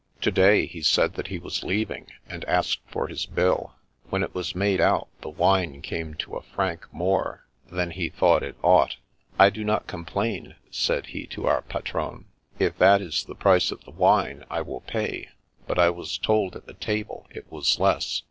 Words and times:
To 0.21 0.31
day, 0.31 0.65
he 0.65 0.81
said 0.81 1.13
that 1.13 1.27
he 1.27 1.37
was 1.37 1.61
leaving, 1.63 2.07
and 2.27 2.43
asked 2.45 2.79
for 2.87 3.07
his 3.07 3.27
bill. 3.27 3.75
When 4.09 4.23
it 4.23 4.33
was 4.33 4.55
made 4.55 4.81
out, 4.81 5.09
the 5.21 5.29
wine 5.29 5.83
came 5.83 6.15
to 6.15 6.37
a 6.37 6.41
franc 6.41 6.87
more 6.91 7.45
than 7.71 7.91
he 7.91 8.09
thought 8.09 8.41
it 8.41 8.55
ought. 8.63 8.95
* 9.19 9.23
I 9.37 9.51
do 9.51 9.63
not 9.63 9.85
complain,' 9.85 10.55
said 10.71 11.05
he 11.13 11.27
to 11.27 11.45
our 11.45 11.61
patron;' 11.61 12.25
if 12.57 12.79
that 12.79 12.99
is 12.99 13.23
the 13.25 13.35
price 13.35 13.69
of 13.71 13.83
the 13.83 13.91
wine, 13.91 14.43
I 14.49 14.61
will 14.63 14.81
pay, 14.81 15.29
but 15.67 15.77
I 15.77 15.91
was 15.91 16.17
told 16.17 16.55
at 16.55 16.65
the 16.65 16.73
table 16.73 17.27
it 17.29 17.51
was 17.51 17.79
less. 17.79 18.19